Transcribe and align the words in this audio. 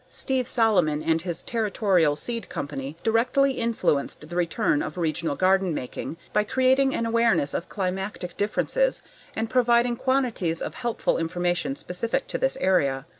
Steve 0.09 0.47
Solomon 0.47 1.03
and 1.03 1.21
his 1.21 1.43
Territorial 1.43 2.15
Seed 2.15 2.49
Company 2.49 2.97
directly 3.03 3.51
influenced 3.59 4.27
the 4.29 4.35
return 4.35 4.81
of 4.81 4.97
regional 4.97 5.35
garden 5.35 5.75
making 5.75 6.17
by 6.33 6.43
creating 6.43 6.95
an 6.95 7.05
awareness 7.05 7.53
of 7.53 7.69
climatic 7.69 8.35
differences 8.35 9.03
and 9.35 9.47
by 9.47 9.51
providing 9.53 9.95
quantities 9.95 10.59
of 10.59 10.73
helpful 10.73 11.19
information 11.19 11.75
specific 11.75 12.25
to 12.29 12.39
this 12.39 12.57
area. 12.59 13.05